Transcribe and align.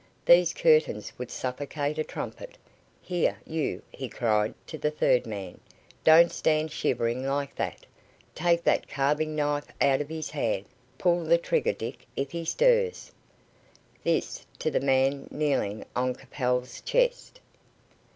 These 0.25 0.53
curtains 0.55 1.13
would 1.19 1.29
suffocate 1.29 1.99
a 1.99 2.03
trumpet. 2.03 2.57
Here, 3.03 3.37
you," 3.45 3.83
he 3.91 4.09
cried 4.09 4.55
to 4.65 4.79
the 4.79 4.89
third 4.89 5.27
man, 5.27 5.59
"don't 6.03 6.31
stand 6.31 6.71
shivering 6.71 7.23
like 7.23 7.55
that. 7.57 7.85
Take 8.33 8.63
that 8.63 8.87
carving 8.87 9.35
knife 9.35 9.67
out 9.79 10.01
of 10.01 10.09
his 10.09 10.31
hand. 10.31 10.65
Pull 10.97 11.25
the 11.25 11.37
trigger, 11.37 11.73
Dick, 11.73 12.07
if 12.15 12.31
he 12.31 12.45
stirs." 12.45 13.11
This 14.03 14.43
to 14.57 14.71
the 14.71 14.79
man 14.79 15.27
kneeling 15.29 15.85
on 15.95 16.15
Capel's 16.15 16.81
chest. 16.81 17.39